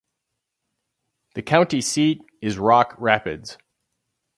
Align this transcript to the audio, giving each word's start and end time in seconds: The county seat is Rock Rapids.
The 1.35 1.43
county 1.43 1.79
seat 1.79 2.23
is 2.41 2.57
Rock 2.57 2.95
Rapids. 2.97 3.59